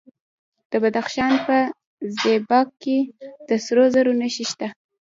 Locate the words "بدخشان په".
0.83-1.57